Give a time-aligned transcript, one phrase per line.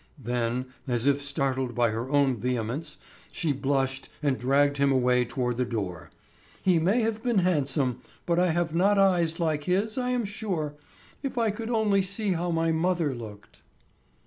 [0.17, 2.97] Then, as if startled by her own vehemence,
[3.31, 6.09] she blushed and dragged him away toward the door.
[6.63, 10.73] "He may have been handsome, but I have not eyes like his, I am sure.
[11.21, 13.61] If I could only see how my mother looked."